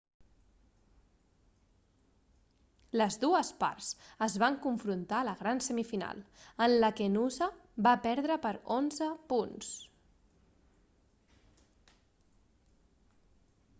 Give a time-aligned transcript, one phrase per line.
[3.01, 3.89] les dues parts
[4.27, 6.23] es van confrontar a la gran semifinal
[6.67, 7.51] en la que noosa
[7.89, 9.69] va perdre per 11 punts